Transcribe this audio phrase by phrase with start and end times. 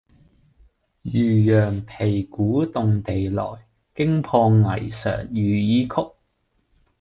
[1.03, 5.93] 漁陽鼙鼓動地來，驚破霓裳羽衣曲。